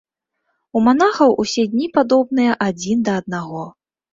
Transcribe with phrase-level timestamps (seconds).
[0.77, 3.63] У манахаў усе дні падобныя адзін да аднаго.